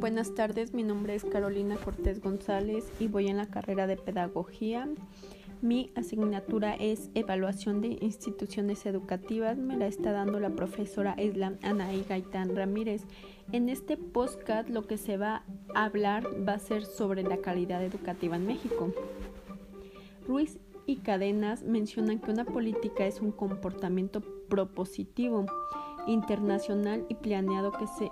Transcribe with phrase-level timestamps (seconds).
[0.00, 4.88] Buenas tardes, mi nombre es Carolina Cortés González y voy en la carrera de Pedagogía.
[5.60, 9.58] Mi asignatura es Evaluación de Instituciones Educativas.
[9.58, 13.02] Me la está dando la profesora Islam Anaí Gaitán Ramírez.
[13.52, 15.44] En este podcast lo que se va
[15.74, 18.94] a hablar va a ser sobre la calidad educativa en México.
[20.26, 25.44] Ruiz y Cadenas mencionan que una política es un comportamiento propositivo,
[26.06, 28.10] internacional y planeado que se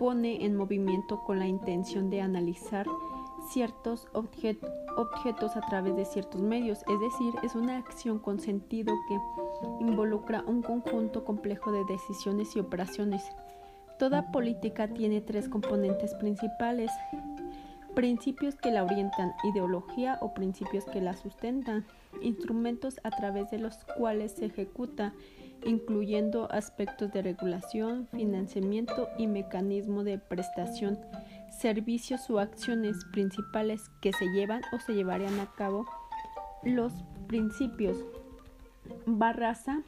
[0.00, 2.86] pone en movimiento con la intención de analizar
[3.52, 9.18] ciertos objetos a través de ciertos medios, es decir, es una acción con sentido que
[9.84, 13.22] involucra un conjunto complejo de decisiones y operaciones.
[13.98, 16.90] Toda política tiene tres componentes principales,
[17.94, 21.84] principios que la orientan, ideología o principios que la sustentan,
[22.22, 25.12] instrumentos a través de los cuales se ejecuta
[25.64, 30.98] incluyendo aspectos de regulación, financiamiento y mecanismo de prestación,
[31.50, 35.86] servicios o acciones principales que se llevan o se llevarían a cabo.
[36.62, 36.92] Los
[37.26, 37.96] principios.
[39.06, 39.82] Barraza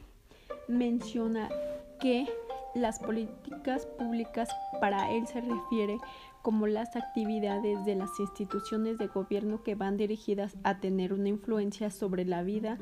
[0.69, 1.48] menciona
[2.01, 2.27] que
[2.75, 4.48] las políticas públicas
[4.81, 5.98] para él se refiere
[6.42, 11.91] como las actividades de las instituciones de gobierno que van dirigidas a tener una influencia
[11.91, 12.79] sobre la vida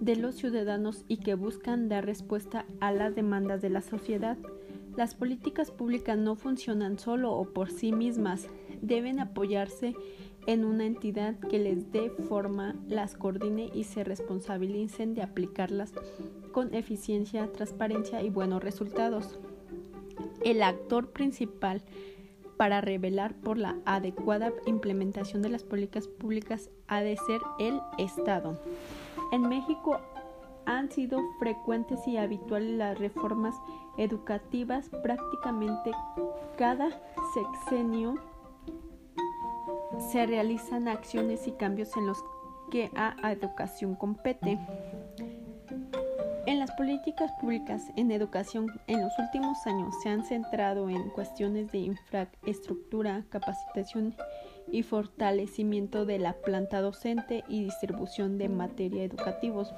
[0.00, 4.36] de los ciudadanos y que buscan dar respuesta a las demandas de la sociedad.
[4.96, 8.48] Las políticas públicas no funcionan solo o por sí mismas,
[8.80, 9.94] deben apoyarse
[10.46, 15.92] en una entidad que les dé forma, las coordine y se responsabilicen de aplicarlas
[16.52, 19.38] con eficiencia, transparencia y buenos resultados.
[20.44, 21.82] El actor principal
[22.56, 28.58] para revelar por la adecuada implementación de las políticas públicas ha de ser el Estado.
[29.32, 30.00] En México
[30.66, 33.54] han sido frecuentes y habituales las reformas
[33.96, 35.92] educativas prácticamente
[36.58, 36.90] cada
[37.32, 38.14] sexenio
[40.10, 42.18] se realizan acciones y cambios en los
[42.70, 44.58] que a educación compete.
[46.46, 51.72] En las políticas públicas en educación en los últimos años se han centrado en cuestiones
[51.72, 54.16] de infraestructura, capacitación y
[54.82, 59.72] fortalecimiento de la planta docente y distribución de materia educativos.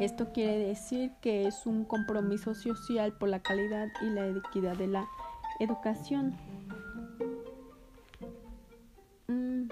[0.00, 4.86] Esto quiere decir que es un compromiso social por la calidad y la equidad de
[4.86, 5.08] la
[5.60, 6.36] educación.
[9.26, 9.68] Mm.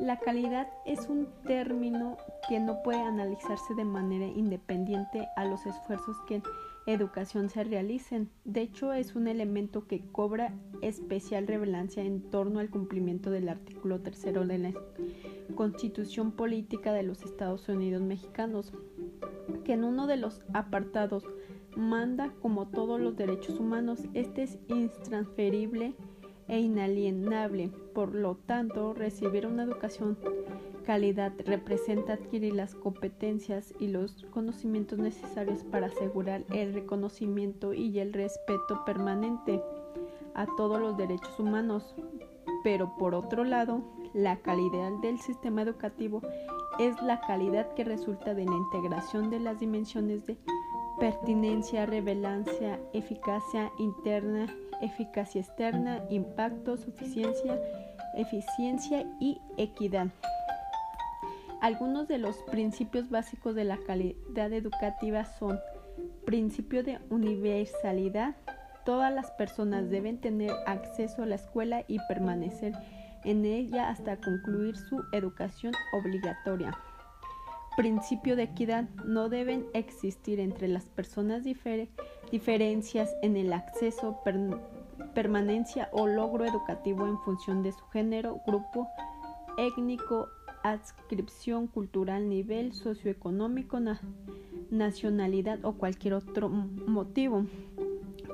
[0.00, 2.16] La calidad es un término
[2.48, 6.42] que no puede analizarse de manera independiente a los esfuerzos que
[6.86, 8.30] educación se realicen.
[8.44, 14.00] De hecho, es un elemento que cobra especial relevancia en torno al cumplimiento del artículo
[14.00, 14.72] tercero de la
[15.54, 18.72] Constitución Política de los Estados Unidos Mexicanos,
[19.64, 21.24] que en uno de los apartados
[21.76, 25.94] manda como todos los derechos humanos, este es intransferible
[26.48, 27.70] e inalienable.
[27.94, 30.18] Por lo tanto, recibir una educación
[30.82, 38.12] calidad representa adquirir las competencias y los conocimientos necesarios para asegurar el reconocimiento y el
[38.12, 39.62] respeto permanente
[40.34, 41.94] a todos los derechos humanos.
[42.64, 43.82] Pero por otro lado,
[44.14, 46.22] la calidad del sistema educativo
[46.78, 50.36] es la calidad que resulta de la integración de las dimensiones de
[50.98, 54.46] pertinencia, relevancia, eficacia interna,
[54.80, 57.60] eficacia externa, impacto, suficiencia,
[58.16, 60.08] eficiencia y equidad.
[61.62, 65.60] Algunos de los principios básicos de la calidad educativa son
[66.26, 68.34] principio de universalidad.
[68.84, 72.72] Todas las personas deben tener acceso a la escuela y permanecer
[73.22, 76.76] en ella hasta concluir su educación obligatoria.
[77.76, 78.88] Principio de equidad.
[79.04, 84.20] No deben existir entre las personas diferencias en el acceso,
[85.14, 88.88] permanencia o logro educativo en función de su género, grupo
[89.58, 90.28] étnico,
[90.62, 93.80] adscripción cultural, nivel socioeconómico,
[94.70, 97.46] nacionalidad o cualquier otro motivo.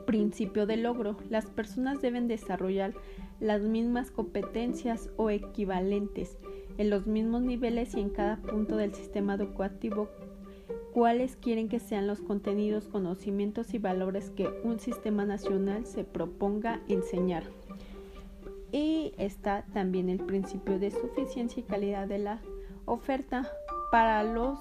[0.07, 1.17] Principio de logro.
[1.29, 2.95] Las personas deben desarrollar
[3.41, 6.39] las mismas competencias o equivalentes
[6.79, 10.09] en los mismos niveles y en cada punto del sistema educativo
[10.93, 16.81] cuáles quieren que sean los contenidos, conocimientos y valores que un sistema nacional se proponga
[16.89, 17.45] enseñar
[18.73, 22.41] y está también el principio de suficiencia y calidad de la
[22.85, 23.49] oferta.
[23.91, 24.59] Para los,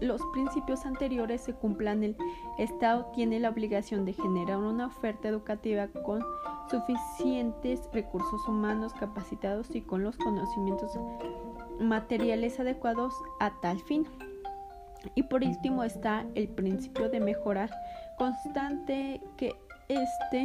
[0.00, 2.16] los principios anteriores se cumplan, el
[2.58, 6.22] Estado tiene la obligación de generar una oferta educativa con
[6.70, 10.92] suficientes recursos humanos capacitados y con los conocimientos
[11.80, 14.06] materiales adecuados a tal fin.
[15.14, 17.70] Y por último está el principio de mejorar
[18.18, 19.52] constante que
[19.88, 20.44] este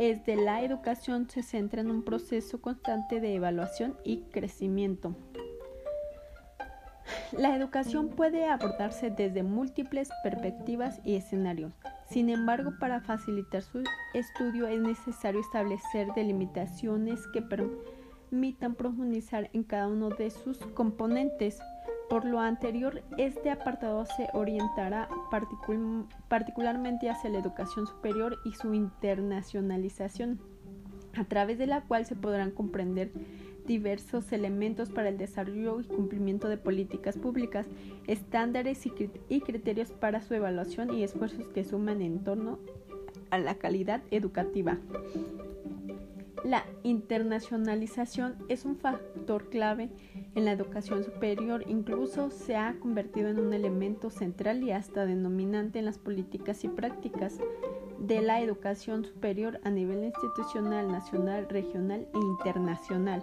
[0.00, 5.14] es de la educación se centra en un proceso constante de evaluación y crecimiento.
[7.32, 11.74] La educación puede abordarse desde múltiples perspectivas y escenarios.
[12.08, 19.86] Sin embargo, para facilitar su estudio es necesario establecer delimitaciones que permitan profundizar en cada
[19.88, 21.60] uno de sus componentes.
[22.10, 25.08] Por lo anterior, este apartado se orientará
[26.28, 30.40] particularmente hacia la educación superior y su internacionalización,
[31.14, 33.12] a través de la cual se podrán comprender
[33.64, 37.66] diversos elementos para el desarrollo y cumplimiento de políticas públicas,
[38.08, 38.84] estándares
[39.28, 42.58] y criterios para su evaluación y esfuerzos que suman en torno
[43.30, 44.78] a la calidad educativa.
[46.44, 49.90] La internacionalización es un factor clave
[50.34, 55.80] en la educación superior, incluso se ha convertido en un elemento central y hasta denominante
[55.80, 57.38] en las políticas y prácticas
[57.98, 63.22] de la educación superior a nivel institucional, nacional, regional e internacional.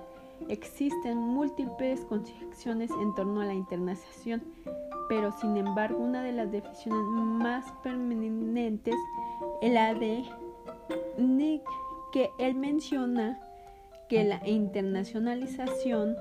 [0.49, 4.43] Existen múltiples concepciones en torno a la internacionalización,
[5.09, 8.95] pero sin embargo una de las definiciones más permanentes
[9.61, 10.23] es la de
[11.17, 11.63] Nick
[12.17, 13.39] que él menciona
[14.09, 16.15] que la internacionalización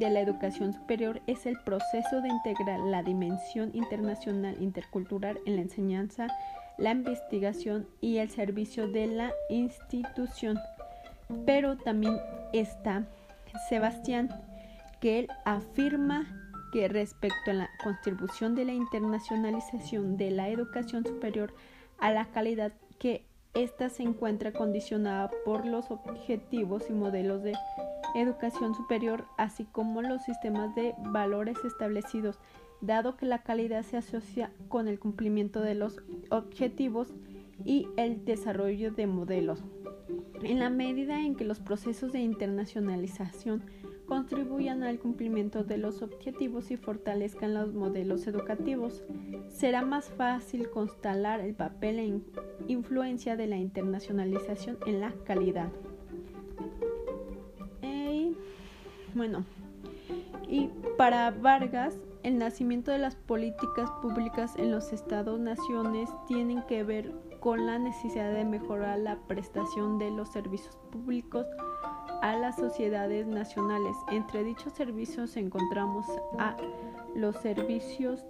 [0.00, 5.62] de la educación superior es el proceso de integrar la dimensión internacional intercultural en la
[5.62, 6.26] enseñanza,
[6.78, 10.58] la investigación y el servicio de la institución.
[11.46, 12.16] Pero también
[12.52, 13.06] está
[13.68, 14.30] Sebastián,
[15.00, 16.26] que él afirma
[16.72, 21.54] que respecto a la contribución de la internacionalización de la educación superior
[22.00, 27.54] a la calidad que esta se encuentra condicionada por los objetivos y modelos de
[28.14, 32.38] educación superior, así como los sistemas de valores establecidos,
[32.80, 36.00] dado que la calidad se asocia con el cumplimiento de los
[36.30, 37.12] objetivos
[37.64, 39.62] y el desarrollo de modelos.
[40.42, 43.62] En la medida en que los procesos de internacionalización
[44.10, 49.04] contribuyan al cumplimiento de los objetivos y fortalezcan los modelos educativos.
[49.50, 52.20] Será más fácil constatar el papel e
[52.66, 55.68] influencia de la internacionalización en la calidad.
[59.14, 59.44] bueno,
[60.48, 67.12] y para Vargas, el nacimiento de las políticas públicas en los estados-naciones tienen que ver
[67.38, 71.46] con la necesidad de mejorar la prestación de los servicios públicos
[72.22, 73.96] a las sociedades nacionales.
[74.10, 76.06] Entre dichos servicios encontramos
[76.38, 76.56] a
[77.14, 78.24] los servicios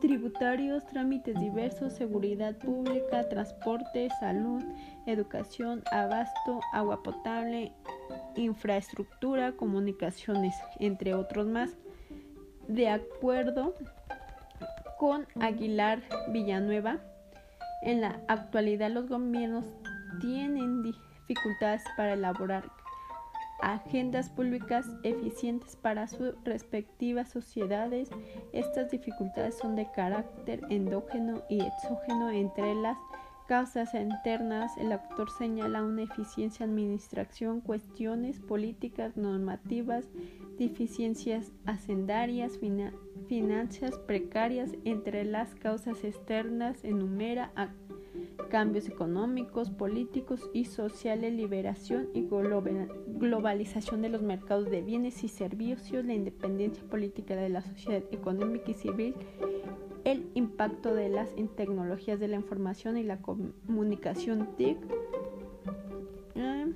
[0.00, 4.62] tributarios, trámites diversos, seguridad pública, transporte, salud,
[5.06, 7.72] educación, abasto, agua potable,
[8.36, 11.76] infraestructura, comunicaciones, entre otros más.
[12.68, 13.74] De acuerdo
[14.98, 16.98] con Aguilar Villanueva,
[17.82, 19.66] en la actualidad los gobiernos
[20.20, 20.82] tienen
[21.32, 22.70] dificultades para elaborar
[23.62, 28.10] agendas públicas eficientes para sus respectivas sociedades.
[28.52, 32.98] Estas dificultades son de carácter endógeno y exógeno entre las
[33.46, 34.76] causas internas.
[34.76, 40.06] El autor señala una eficiencia administración, cuestiones políticas, normativas,
[40.58, 42.58] deficiencias hacendarias,
[43.28, 44.70] finanzas precarias.
[44.84, 47.52] Entre las causas externas enumera
[48.52, 56.04] cambios económicos, políticos y sociales, liberación y globalización de los mercados de bienes y servicios,
[56.04, 59.14] la independencia política de la sociedad económica y civil,
[60.04, 64.76] el impacto de las tecnologías de la información y la comunicación TIC.
[66.34, 66.74] Eh,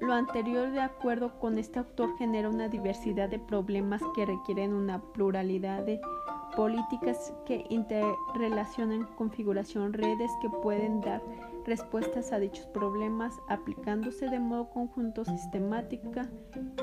[0.00, 5.00] lo anterior de acuerdo con este autor genera una diversidad de problemas que requieren una
[5.00, 6.00] pluralidad de
[6.56, 11.22] políticas que interrelacionan configuración redes que pueden dar
[11.66, 16.28] respuestas a dichos problemas aplicándose de modo conjunto sistemática.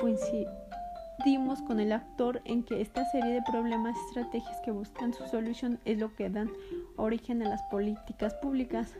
[0.00, 5.26] Coincidimos con el actor en que esta serie de problemas y estrategias que buscan su
[5.26, 6.50] solución es lo que dan
[6.96, 8.94] origen a las políticas públicas.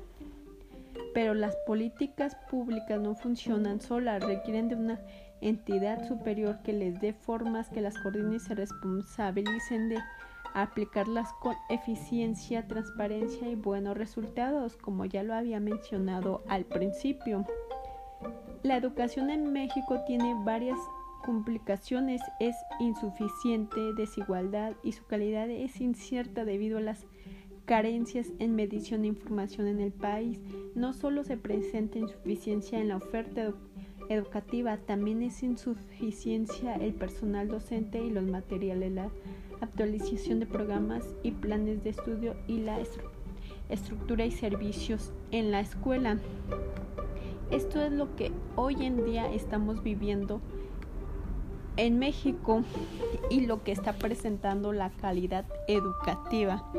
[1.15, 5.01] Pero las políticas públicas no funcionan solas requieren de una
[5.41, 9.99] entidad superior que les dé formas que las coordine y se responsabilicen de
[10.63, 17.45] aplicarlas con eficiencia, transparencia y buenos resultados, como ya lo había mencionado al principio.
[18.63, 20.79] La educación en México tiene varias
[21.25, 27.07] complicaciones, es insuficiente, desigualdad y su calidad es incierta debido a las
[27.65, 30.41] carencias en medición de información en el país.
[30.75, 33.53] No solo se presenta insuficiencia en la oferta
[34.09, 38.93] educativa, también es insuficiencia el personal docente y los materiales
[39.61, 42.79] actualización de programas y planes de estudio y la
[43.69, 46.19] estructura y servicios en la escuela.
[47.51, 50.41] Esto es lo que hoy en día estamos viviendo
[51.79, 52.63] en México
[53.31, 56.71] y lo que está presentando la calidad educativa.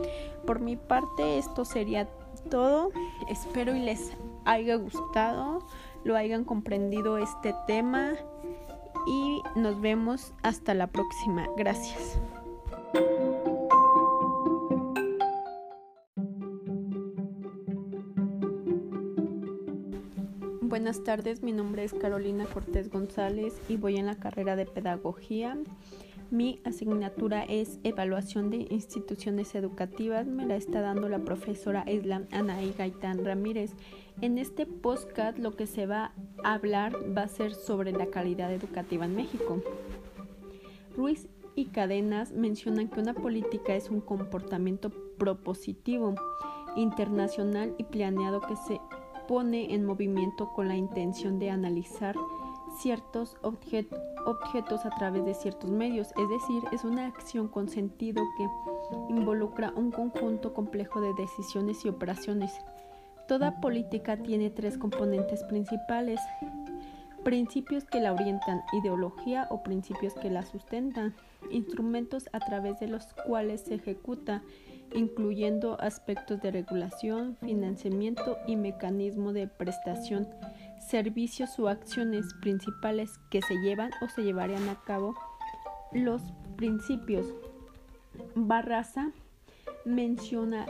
[0.45, 2.07] Por mi parte esto sería
[2.49, 2.91] todo.
[3.29, 5.65] Espero y les haya gustado,
[6.03, 8.11] lo hayan comprendido este tema
[9.07, 11.47] y nos vemos hasta la próxima.
[11.57, 12.19] Gracias.
[20.79, 25.57] Buenas tardes, mi nombre es Carolina Cortés González y voy en la carrera de Pedagogía.
[26.31, 30.25] Mi asignatura es Evaluación de Instituciones Educativas.
[30.25, 33.73] Me la está dando la profesora Islam Anaí Gaitán Ramírez.
[34.21, 36.13] En este podcast lo que se va
[36.45, 39.61] a hablar va a ser sobre la calidad educativa en México.
[40.95, 46.15] Ruiz y Cadenas mencionan que una política es un comportamiento propositivo,
[46.77, 48.79] internacional y planeado que se
[49.29, 52.15] pone en movimiento con la intención de analizar
[52.81, 58.47] ciertos objetos a través de ciertos medios, es decir, es una acción con sentido que
[59.13, 62.51] involucra un conjunto complejo de decisiones y operaciones.
[63.27, 66.19] Toda política tiene tres componentes principales,
[67.23, 71.13] principios que la orientan, ideología o principios que la sustentan,
[71.51, 74.41] instrumentos a través de los cuales se ejecuta
[74.93, 80.27] incluyendo aspectos de regulación, financiamiento y mecanismo de prestación,
[80.79, 85.15] servicios o acciones principales que se llevan o se llevarían a cabo.
[85.91, 86.21] Los
[86.55, 87.25] principios.
[88.35, 89.11] Barraza
[89.85, 90.65] menciona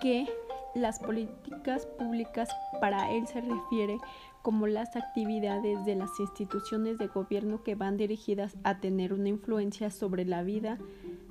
[0.00, 0.26] que
[0.74, 2.48] las políticas públicas
[2.80, 3.98] para él se refiere
[4.42, 9.90] como las actividades de las instituciones de gobierno que van dirigidas a tener una influencia
[9.90, 10.78] sobre la vida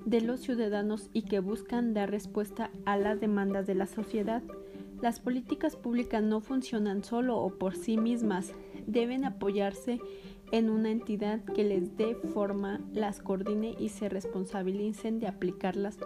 [0.06, 4.42] de los ciudadanos y que buscan dar respuesta a las demandas de la sociedad.
[5.02, 8.54] Las políticas públicas no funcionan solo o por sí mismas,
[8.86, 10.00] deben apoyarse
[10.52, 15.98] en una entidad que les dé forma, las coordine y se responsabilicen de aplicarlas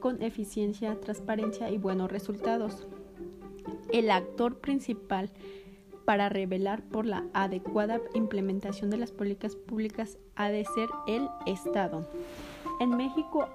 [0.00, 2.86] con eficiencia, transparencia y buenos resultados.
[3.92, 5.30] El actor principal
[6.04, 12.06] para revelar por la adecuada implementación de las políticas públicas ha de ser el Estado.
[12.80, 13.48] En México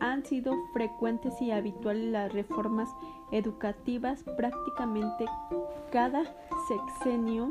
[0.00, 2.88] han sido frecuentes y habituales las reformas
[3.30, 5.26] educativas prácticamente
[5.92, 6.24] cada
[6.68, 7.48] sexenio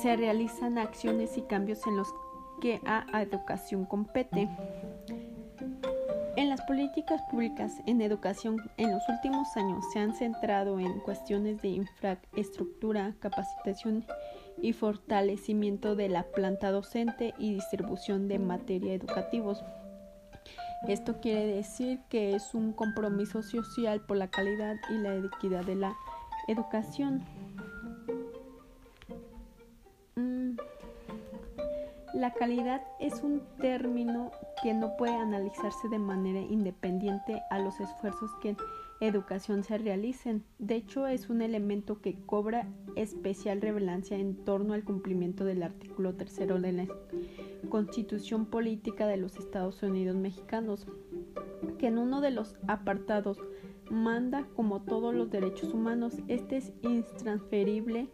[0.00, 2.08] se realizan acciones y cambios en los
[2.60, 4.48] que a educación compete.
[6.36, 11.62] En las políticas públicas en educación en los últimos años se han centrado en cuestiones
[11.62, 14.04] de infraestructura, capacitación
[14.60, 19.64] y fortalecimiento de la planta docente y distribución de materia educativos.
[20.86, 25.76] Esto quiere decir que es un compromiso social por la calidad y la equidad de
[25.76, 25.96] la
[26.48, 27.24] educación.
[32.16, 34.30] La calidad es un término
[34.62, 38.56] que no puede analizarse de manera independiente a los esfuerzos que
[39.00, 40.42] educación se realicen.
[40.58, 46.14] De hecho, es un elemento que cobra especial relevancia en torno al cumplimiento del artículo
[46.14, 46.86] tercero de la
[47.68, 50.86] Constitución Política de los Estados Unidos Mexicanos,
[51.78, 53.38] que en uno de los apartados
[53.90, 58.08] manda como todos los derechos humanos, este es intransferible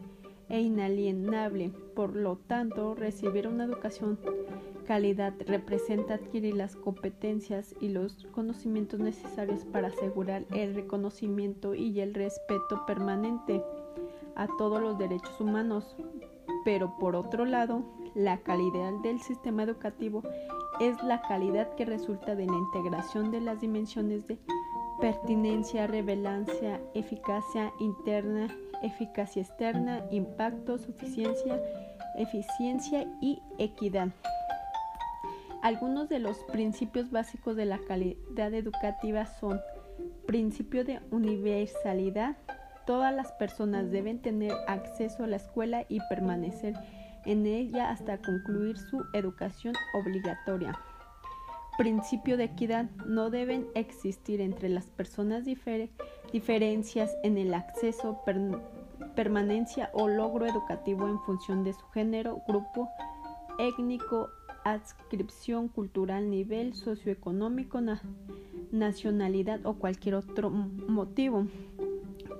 [0.53, 1.71] e inalienable.
[1.95, 4.19] Por lo tanto, recibir una educación
[4.85, 12.13] calidad representa adquirir las competencias y los conocimientos necesarios para asegurar el reconocimiento y el
[12.13, 13.63] respeto permanente
[14.35, 15.95] a todos los derechos humanos.
[16.63, 17.81] Pero por otro lado,
[18.13, 20.21] la calidad del sistema educativo
[20.79, 24.37] es la calidad que resulta de la integración de las dimensiones de
[25.01, 28.47] pertinencia, relevancia, eficacia interna,
[28.83, 31.59] eficacia externa, impacto, suficiencia,
[32.17, 34.09] eficiencia y equidad.
[35.61, 39.61] Algunos de los principios básicos de la calidad educativa son
[40.27, 42.35] principio de universalidad.
[42.85, 46.75] Todas las personas deben tener acceso a la escuela y permanecer
[47.25, 50.77] en ella hasta concluir su educación obligatoria.
[51.77, 52.89] Principio de equidad.
[53.07, 55.45] No deben existir entre las personas
[56.33, 58.19] diferencias en el acceso,
[59.15, 62.89] permanencia o logro educativo en función de su género, grupo
[63.59, 64.29] étnico,
[64.65, 67.79] adscripción cultural, nivel socioeconómico,
[68.71, 71.45] nacionalidad o cualquier otro motivo.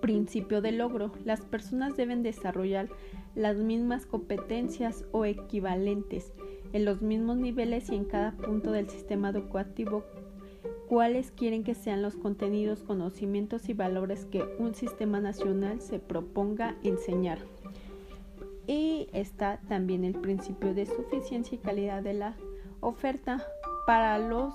[0.01, 1.11] Principio de logro.
[1.23, 2.89] Las personas deben desarrollar
[3.35, 6.33] las mismas competencias o equivalentes
[6.73, 10.03] en los mismos niveles y en cada punto del sistema educativo
[10.93, 16.75] cuáles quieren que sean los contenidos, conocimientos y valores que un sistema nacional se proponga
[16.83, 17.39] enseñar.
[18.67, 22.35] Y está también el principio de suficiencia y calidad de la
[22.79, 23.43] oferta.
[23.87, 24.53] Para los,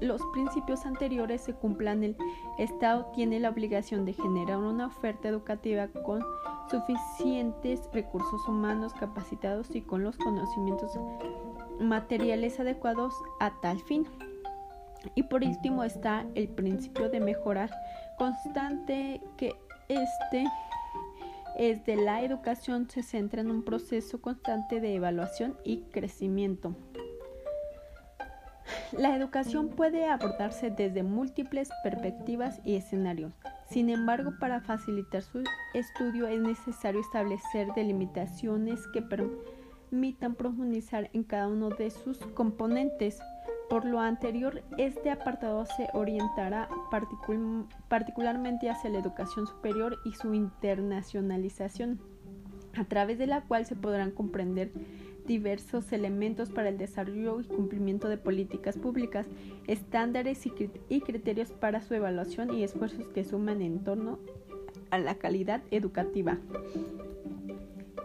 [0.00, 2.16] los principios anteriores se cumplan, el
[2.58, 6.22] Estado tiene la obligación de generar una oferta educativa con
[6.70, 10.92] suficientes recursos humanos capacitados y con los conocimientos
[11.80, 14.06] materiales adecuados a tal fin.
[15.14, 17.70] Y por último está el principio de mejorar
[18.18, 19.54] constante que
[19.88, 20.44] este
[21.56, 26.74] es de la educación se centra en un proceso constante de evaluación y crecimiento.
[28.92, 33.32] La educación puede abordarse desde múltiples perspectivas y escenarios.
[33.68, 41.48] Sin embargo, para facilitar su estudio es necesario establecer delimitaciones que permitan profundizar en cada
[41.48, 43.20] uno de sus componentes.
[43.70, 46.68] Por lo anterior, este apartado se orientará
[47.88, 52.00] particularmente hacia la educación superior y su internacionalización,
[52.74, 54.72] a través de la cual se podrán comprender
[55.24, 59.26] diversos elementos para el desarrollo y cumplimiento de políticas públicas,
[59.68, 60.44] estándares
[60.88, 64.18] y criterios para su evaluación y esfuerzos que suman en torno
[64.90, 66.38] a la calidad educativa.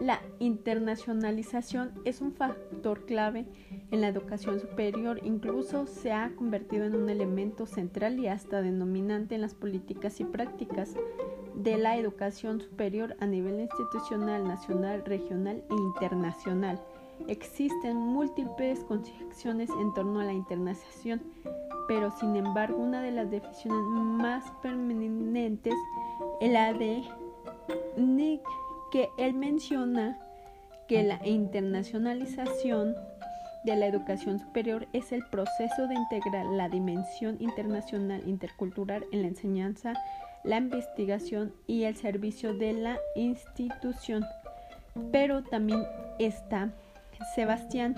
[0.00, 3.46] La internacionalización es un factor clave
[3.90, 9.36] en la educación superior, incluso se ha convertido en un elemento central y hasta denominante
[9.36, 10.94] en las políticas y prácticas
[11.54, 16.78] de la educación superior a nivel institucional, nacional, regional e internacional.
[17.28, 21.22] Existen múltiples concepciones en torno a la internacionalización,
[21.88, 25.74] pero sin embargo una de las definiciones más permanentes
[26.42, 27.02] es la de
[27.96, 28.42] Nick
[28.96, 30.18] que él menciona
[30.88, 32.96] que la internacionalización
[33.66, 39.28] de la educación superior es el proceso de integrar la dimensión internacional intercultural en la
[39.28, 39.92] enseñanza,
[40.44, 44.24] la investigación y el servicio de la institución.
[45.12, 45.84] Pero también
[46.18, 46.72] está
[47.34, 47.96] Sebastián,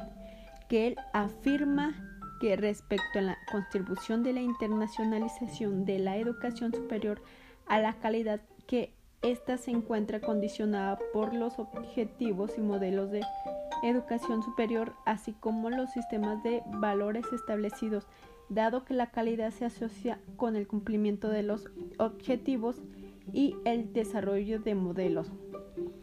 [0.68, 1.94] que él afirma
[2.40, 7.22] que respecto a la contribución de la internacionalización de la educación superior
[7.68, 13.22] a la calidad que esta se encuentra condicionada por los objetivos y modelos de
[13.82, 18.06] educación superior, así como los sistemas de valores establecidos,
[18.48, 22.80] dado que la calidad se asocia con el cumplimiento de los objetivos
[23.32, 25.30] y el desarrollo de modelos.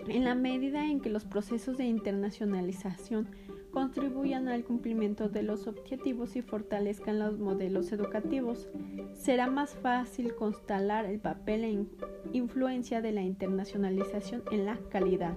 [0.08, 3.28] En la medida en que los procesos de internacionalización
[3.76, 8.70] contribuyan al cumplimiento de los objetivos y fortalezcan los modelos educativos.
[9.16, 11.86] Será más fácil constatar el papel e
[12.32, 15.36] influencia de la internacionalización en la calidad.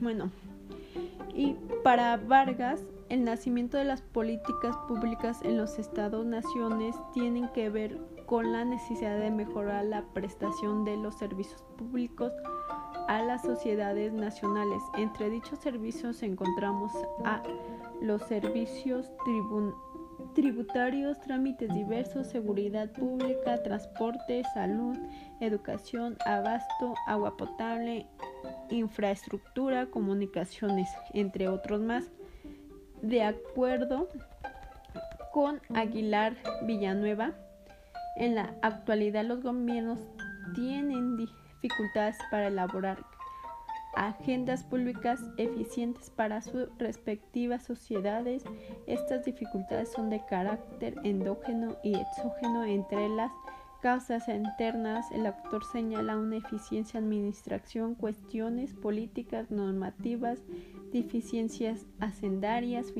[0.00, 0.30] bueno,
[1.34, 7.98] y para Vargas, el nacimiento de las políticas públicas en los estados-naciones tienen que ver
[8.24, 12.32] con la necesidad de mejorar la prestación de los servicios públicos
[13.08, 14.82] a las sociedades nacionales.
[14.96, 16.92] Entre dichos servicios encontramos
[17.24, 17.42] a
[18.00, 19.10] los servicios
[20.34, 24.96] tributarios, trámites diversos, seguridad pública, transporte, salud,
[25.40, 28.06] educación, abasto, agua potable,
[28.70, 32.10] infraestructura, comunicaciones, entre otros más.
[33.02, 34.08] De acuerdo
[35.32, 37.32] con Aguilar Villanueva,
[38.16, 40.00] en la actualidad los gobiernos
[40.54, 41.16] tienen
[41.66, 43.04] dificultades para elaborar
[43.96, 48.44] agendas públicas eficientes para sus respectivas sociedades.
[48.86, 53.32] Estas dificultades son de carácter endógeno y exógeno entre las
[53.80, 55.10] causas internas.
[55.10, 60.40] El autor señala una eficiencia administración, cuestiones políticas, normativas,
[60.92, 62.92] deficiencias hacendarias,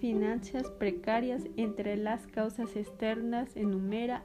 [0.00, 1.42] finanzas precarias.
[1.56, 4.24] Entre las causas externas enumera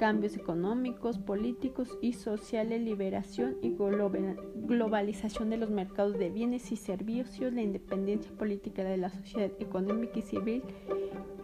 [0.00, 7.52] cambios económicos, políticos y sociales, liberación y globalización de los mercados de bienes y servicios,
[7.52, 10.62] la independencia política de la sociedad económica y civil,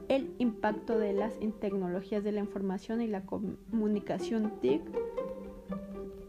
[0.08, 4.80] el impacto de las tecnologías de la información y la comunicación TIC.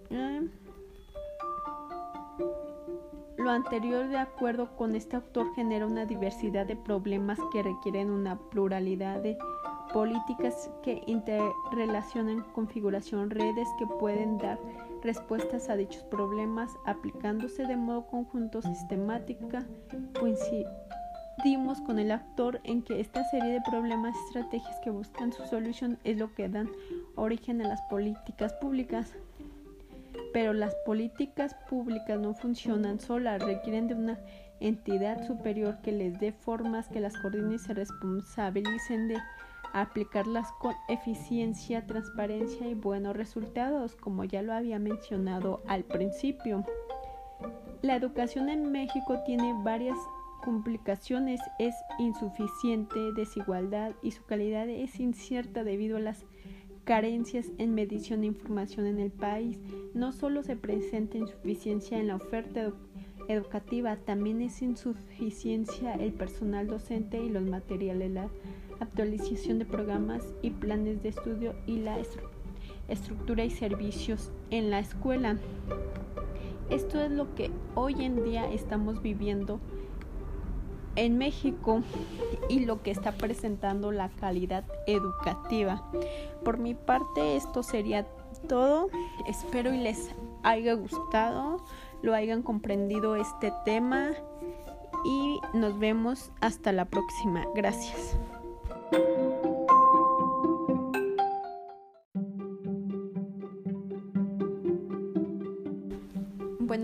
[0.10, 0.50] Eh,
[3.38, 8.38] lo anterior de acuerdo con este autor genera una diversidad de problemas que requieren una
[8.38, 9.38] pluralidad de
[9.94, 14.60] políticas que interrelacionan configuración redes que pueden dar
[15.04, 19.66] respuestas a dichos problemas aplicándose de modo conjunto sistemática.
[20.20, 25.46] Coincidimos con el actor en que esta serie de problemas y estrategias que buscan su
[25.46, 26.70] solución es lo que dan
[27.16, 29.14] origen a las políticas públicas.
[30.34, 34.20] Pero las políticas públicas no funcionan solas requieren de una
[34.60, 39.18] entidad superior que les dé formas que las coordine y se responsabilicen de
[39.82, 46.66] aplicarlas con eficiencia, transparencia y buenos resultados, como ya lo había mencionado al principio.
[47.82, 49.98] La educación en México tiene varias
[50.44, 56.26] complicaciones, es insuficiente, desigualdad y su calidad es incierta debido a las
[56.84, 59.60] carencias en medición de información en el país.
[59.94, 62.72] No solo se presenta insuficiencia en la oferta
[63.28, 68.12] educativa, también es insuficiencia el personal docente y los materiales,
[68.80, 71.98] actualización de programas y planes de estudio y la
[72.88, 75.38] estructura y servicios en la escuela.
[76.70, 79.60] Esto es lo que hoy en día estamos viviendo
[80.98, 81.82] en México
[82.50, 85.90] y lo que está presentando la calidad educativa.
[86.44, 88.06] Por mi parte esto sería
[88.48, 88.90] todo.
[89.28, 90.14] Espero y les
[90.44, 91.64] haya gustado,
[92.02, 94.10] lo hayan comprendido este tema
[95.06, 97.46] y nos vemos hasta la próxima.
[97.56, 98.18] Gracias.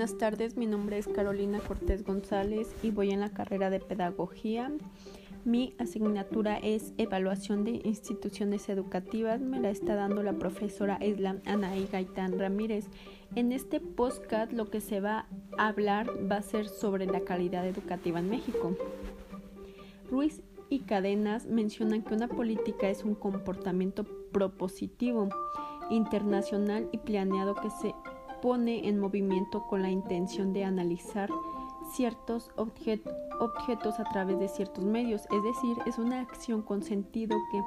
[0.04, 4.70] Buenas tardes, mi nombre es Carolina Cortés González y voy en la carrera de Pedagogía.
[5.46, 9.40] Mi asignatura es Evaluación de Instituciones Educativas.
[9.40, 12.90] Me la está dando la profesora Islam Anaí Gaitán Ramírez.
[13.36, 15.26] En este podcast lo que se va
[15.58, 18.76] a hablar va a ser sobre la calidad educativa en México.
[20.12, 25.30] Ruiz y Cadenas mencionan que una política es un comportamiento propositivo,
[25.90, 27.96] internacional y planeado que se
[28.44, 31.30] pone en movimiento con la intención de analizar
[31.96, 37.62] ciertos objetos a través de ciertos medios, es decir, es una acción con sentido que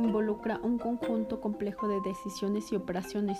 [0.00, 3.38] involucra un conjunto complejo de decisiones y operaciones.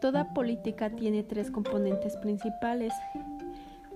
[0.00, 2.92] Toda política tiene tres componentes principales,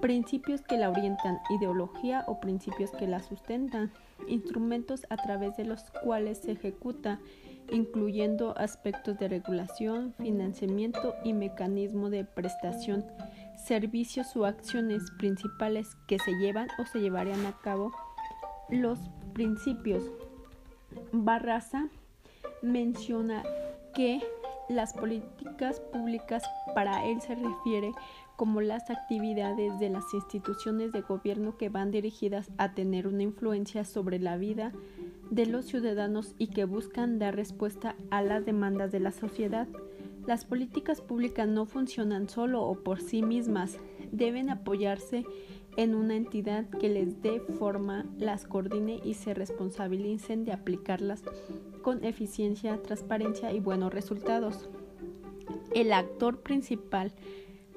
[0.01, 3.90] principios que la orientan, ideología o principios que la sustentan,
[4.29, 7.19] instrumentos a través de los cuales se ejecuta
[7.70, 13.05] incluyendo aspectos de regulación, financiamiento y mecanismo de prestación,
[13.57, 17.92] servicios o acciones principales que se llevan o se llevarían a cabo.
[18.68, 18.98] Los
[19.33, 20.02] principios.
[21.12, 21.88] Barraza
[22.62, 23.42] menciona
[23.94, 24.20] que
[24.68, 26.42] las políticas públicas
[26.74, 27.92] para él se refiere
[28.37, 33.85] como las actividades de las instituciones de gobierno que van dirigidas a tener una influencia
[33.85, 34.72] sobre la vida
[35.31, 39.69] de los ciudadanos y que buscan dar respuesta a las demandas de la sociedad.
[40.27, 43.79] Las políticas públicas no funcionan solo o por sí mismas,
[44.12, 45.25] deben apoyarse
[45.77, 51.23] en una entidad que les dé forma, las coordine y se responsabilicen de aplicarlas
[51.83, 54.69] con eficiencia, transparencia y buenos resultados.
[55.75, 57.12] El actor principal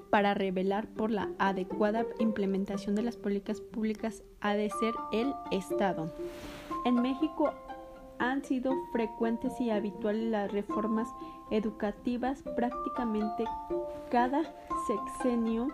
[0.10, 6.12] para revelar por la adecuada implementación de las políticas públicas ha de ser el Estado.
[6.86, 7.54] En México
[8.20, 11.08] han sido frecuentes y habituales las reformas
[11.52, 13.46] educativas prácticamente
[14.12, 14.44] cada
[14.88, 15.68] sexenio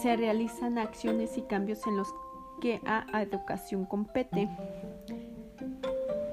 [0.00, 2.08] se realizan acciones y cambios en los
[2.60, 4.48] que a educación compete.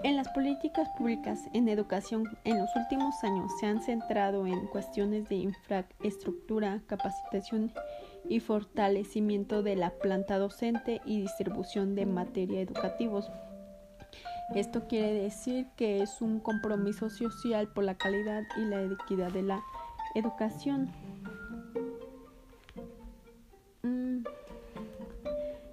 [0.04, 5.30] En las políticas públicas en educación en los últimos años se han centrado en cuestiones
[5.30, 7.72] de infraestructura, capacitación y
[8.40, 13.32] fortalecimiento de la planta docente y distribución de materia educativos.
[14.56, 19.42] Esto quiere decir que es un compromiso social por la calidad y la equidad de
[19.42, 19.64] la
[20.16, 20.92] educación.
[23.82, 24.24] Mm.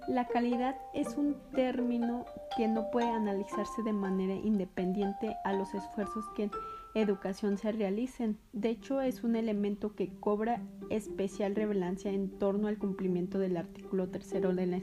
[0.09, 2.25] La calidad es un término
[2.57, 6.51] que no puede analizarse de manera independiente a los esfuerzos que
[6.95, 8.39] educación se realicen.
[8.53, 14.09] De hecho, es un elemento que cobra especial relevancia en torno al cumplimiento del artículo
[14.09, 14.81] tercero de la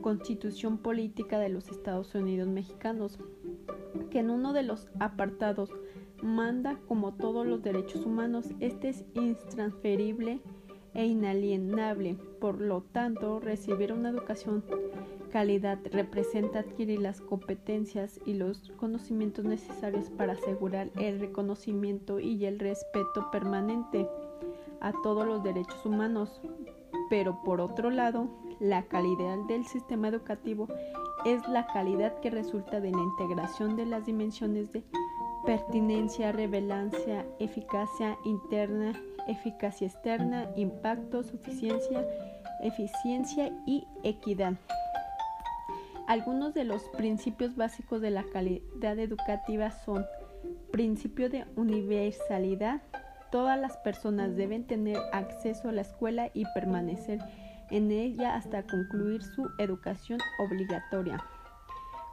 [0.00, 3.18] Constitución Política de los Estados Unidos Mexicanos,
[4.10, 5.70] que en uno de los apartados
[6.22, 10.40] manda como todos los derechos humanos, este es intransferible
[10.94, 12.16] e inalienable.
[12.40, 14.64] Por lo tanto, recibir una educación
[15.28, 22.58] calidad representa adquirir las competencias y los conocimientos necesarios para asegurar el reconocimiento y el
[22.58, 24.08] respeto permanente
[24.80, 26.40] a todos los derechos humanos.
[27.10, 28.28] Pero por otro lado,
[28.60, 30.68] la calidad del sistema educativo
[31.24, 34.84] es la calidad que resulta de la integración de las dimensiones de
[35.44, 38.92] pertinencia, relevancia, eficacia interna,
[39.26, 42.06] eficacia externa, impacto, suficiencia,
[42.62, 44.54] eficiencia y equidad.
[46.08, 50.06] Algunos de los principios básicos de la calidad educativa son
[50.72, 52.80] principio de universalidad.
[53.30, 57.18] Todas las personas deben tener acceso a la escuela y permanecer
[57.70, 61.22] en ella hasta concluir su educación obligatoria.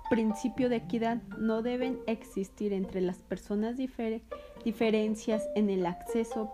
[0.10, 1.21] Principio de equidad.
[1.39, 6.53] No deben existir entre las personas diferencias en el acceso,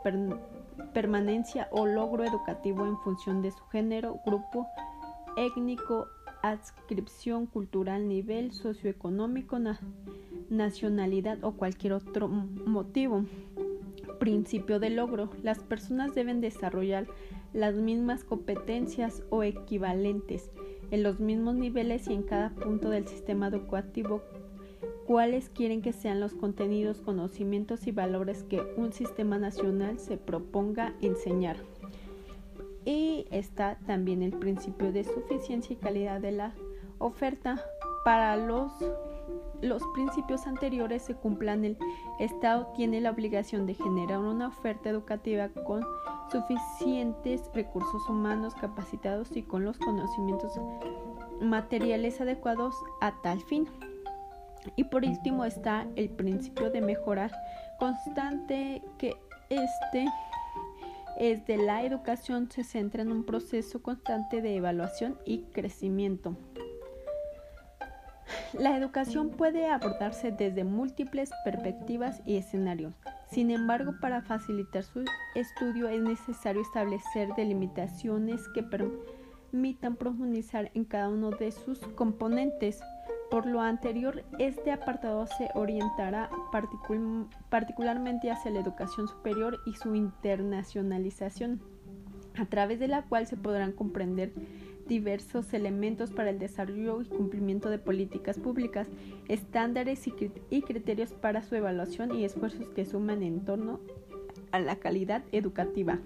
[0.94, 4.68] permanencia o logro educativo en función de su género, grupo
[5.38, 6.08] étnico,
[6.42, 9.60] adscripción cultural, nivel socioeconómico,
[10.50, 13.26] nacionalidad o cualquier otro motivo.
[14.20, 15.30] Principio de logro.
[15.42, 17.08] Las personas deben desarrollar
[17.54, 20.52] las mismas competencias o equivalentes
[20.92, 24.22] en los mismos niveles y en cada punto del sistema educativo
[25.06, 30.96] cuáles quieren que sean los contenidos, conocimientos y valores que un sistema nacional se proponga
[31.02, 31.58] enseñar.
[32.86, 36.54] Y está también el principio de suficiencia y calidad de la
[36.98, 37.62] oferta.
[38.04, 38.72] Para los,
[39.62, 41.78] los principios anteriores se cumplan, el
[42.20, 45.84] Estado tiene la obligación de generar una oferta educativa con
[46.32, 50.54] suficientes recursos humanos capacitados y con los conocimientos
[51.42, 53.68] materiales adecuados a tal fin.
[54.76, 57.32] Y por último está el principio de mejorar
[57.80, 59.16] constante que
[59.50, 60.06] este
[61.22, 66.36] es de la educación se centra en un proceso constante de evaluación y crecimiento.
[68.54, 72.96] La educación puede abordarse desde múltiples perspectivas y escenarios.
[73.30, 75.06] Sin embargo, para facilitar su
[75.36, 82.82] estudio es necesario establecer delimitaciones que permitan profundizar en cada uno de sus componentes.
[83.32, 86.30] Por lo anterior, este apartado se orientará
[87.50, 91.62] particularmente hacia la educación superior y su internacionalización,
[92.36, 94.34] a través de la cual se podrán comprender
[94.86, 98.90] diversos elementos para el desarrollo y cumplimiento de políticas públicas,
[99.30, 100.06] estándares
[100.50, 103.80] y criterios para su evaluación y esfuerzos que suman en torno
[104.52, 106.00] a la calidad educativa.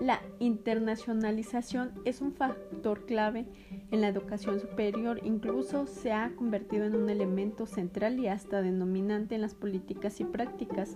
[0.00, 3.46] La internacionalización es un factor clave
[3.90, 9.36] en la educación superior, incluso se ha convertido en un elemento central y hasta denominante
[9.36, 10.94] en las políticas y prácticas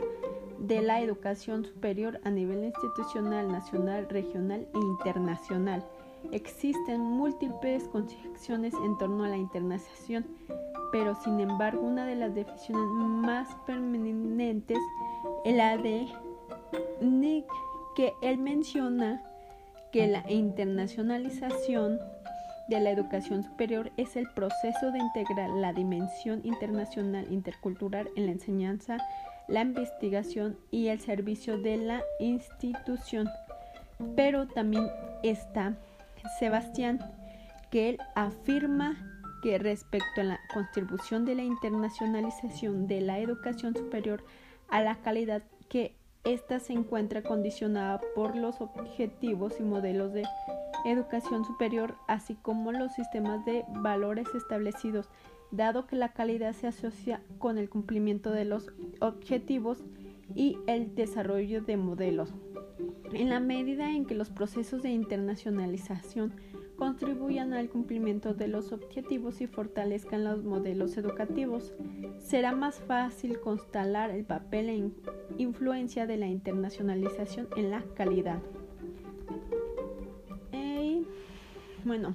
[0.59, 5.83] de la educación superior a nivel institucional, nacional, regional e internacional.
[6.33, 10.27] Existen múltiples concepciones en torno a la internacionalización,
[10.93, 14.79] pero sin embargo una de las definiciones más permanentes
[15.47, 16.07] es la de
[17.01, 17.47] Nick
[18.01, 19.23] que él menciona
[19.93, 22.01] que la internacionalización
[22.71, 28.33] de la educación superior es el proceso de integrar la dimensión internacional intercultural en la
[28.33, 28.97] enseñanza,
[29.49, 33.29] la investigación y el servicio de la institución.
[34.17, 34.89] Pero también
[35.23, 35.77] está
[36.39, 37.01] Sebastián,
[37.71, 38.97] que él afirma
[39.43, 44.25] que respecto a la contribución de la internacionalización de la educación superior
[44.71, 50.25] a la calidad que esta se encuentra condicionada por los objetivos y modelos de
[50.85, 55.09] educación superior, así como los sistemas de valores establecidos,
[55.51, 59.83] dado que la calidad se asocia con el cumplimiento de los objetivos
[60.35, 62.33] y el desarrollo de modelos.
[63.13, 66.35] En la medida en que los procesos de internacionalización
[66.81, 71.75] contribuyan al cumplimiento de los objetivos y fortalezcan los modelos educativos.
[72.19, 74.91] Será más fácil constatar el papel e
[75.37, 78.41] influencia de la internacionalización en la calidad.
[81.85, 82.15] bueno,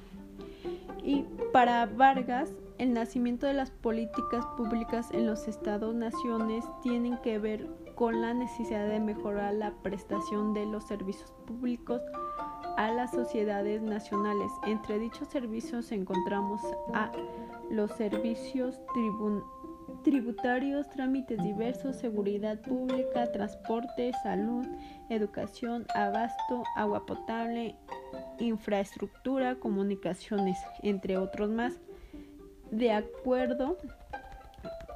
[1.03, 7.67] y para Vargas, el nacimiento de las políticas públicas en los estados-naciones tienen que ver
[7.93, 12.01] con la necesidad de mejorar la prestación de los servicios públicos
[12.77, 14.51] a las sociedades nacionales.
[14.65, 16.61] Entre dichos servicios encontramos
[16.93, 17.11] a
[17.69, 18.79] los servicios
[20.03, 24.65] tributarios, trámites diversos, seguridad pública, transporte, salud,
[25.09, 27.75] educación, abasto, agua potable,
[28.39, 31.79] infraestructura, comunicaciones, entre otros más.
[32.71, 33.77] De acuerdo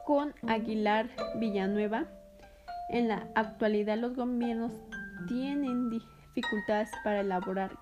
[0.05, 2.05] con Aguilar Villanueva,
[2.89, 4.73] en la actualidad los gobiernos
[5.27, 5.89] tienen
[6.39, 7.77] dificultades para elaborar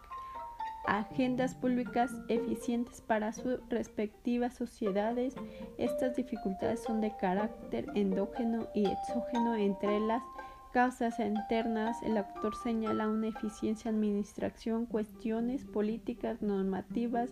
[0.88, 5.36] agendas públicas eficientes para sus respectivas sociedades.
[5.78, 10.24] Estas dificultades son de carácter endógeno y exógeno entre las
[10.72, 12.02] causas internas.
[12.04, 17.32] El autor señala una eficiencia administración, cuestiones políticas, normativas,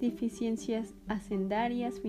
[0.00, 2.00] deficiencias hacendarias,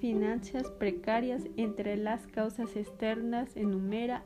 [0.00, 1.42] finanzas precarias.
[1.56, 4.24] Entre las causas externas enumera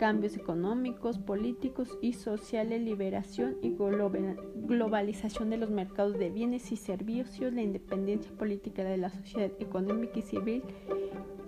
[0.00, 7.52] cambios económicos, políticos y sociales, liberación y globalización de los mercados de bienes y servicios,
[7.52, 10.62] la independencia política de la sociedad económica y civil,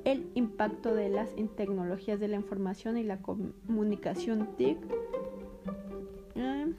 [0.05, 4.77] el impacto de las tecnologías de la información y la comunicación TIC.
[6.35, 6.75] Eh,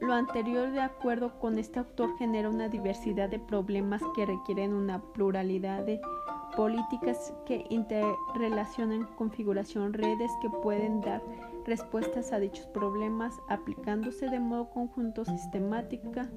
[0.00, 5.00] Lo anterior, de acuerdo con este autor, genera una diversidad de problemas que requieren una
[5.00, 6.00] pluralidad de
[6.56, 11.22] políticas que interrelacionan configuración redes que pueden dar
[11.66, 16.28] respuestas a dichos problemas aplicándose de modo conjunto sistemática.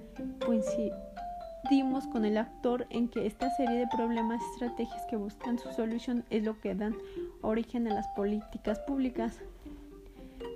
[0.46, 5.72] Coincidimos con el autor en que esta serie de problemas y estrategias que buscan su
[5.72, 6.96] solución es lo que dan
[7.42, 9.40] origen a las políticas públicas.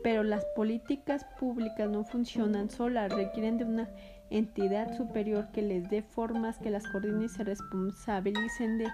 [0.03, 3.89] Pero las políticas públicas no funcionan solas, requieren de una
[4.29, 8.87] entidad superior que les dé formas, que las coordine y se responsabilicen de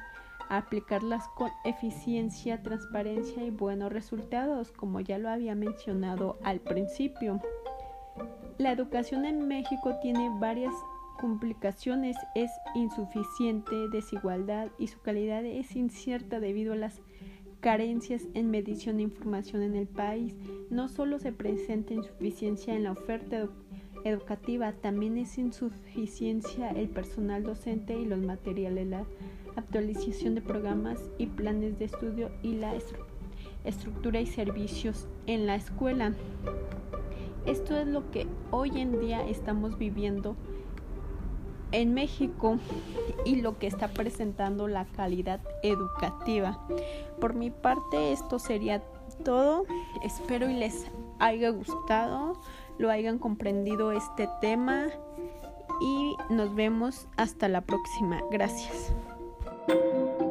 [0.57, 7.41] aplicarlas con eficiencia, transparencia y buenos resultados, como ya lo había mencionado al principio.
[8.57, 10.73] La educación en México tiene varias
[11.19, 17.01] complicaciones, es insuficiente, desigualdad y su calidad es incierta debido a las
[17.59, 20.35] carencias en medición de información en el país.
[20.69, 23.47] No solo se presenta insuficiencia en la oferta
[24.03, 28.87] educativa, también es insuficiencia el personal docente y los materiales,
[29.55, 32.73] actualización de programas y planes de estudio y la
[33.63, 36.13] estructura y servicios en la escuela.
[37.45, 40.35] Esto es lo que hoy en día estamos viviendo
[41.73, 42.57] en México
[43.25, 46.65] y lo que está presentando la calidad educativa.
[47.19, 48.81] Por mi parte esto sería
[49.25, 49.65] todo.
[50.03, 50.89] Espero y les
[51.19, 52.39] haya gustado,
[52.77, 54.85] lo hayan comprendido este tema
[55.81, 58.21] y nos vemos hasta la próxima.
[58.31, 58.93] Gracias.
[59.67, 60.22] Thank you.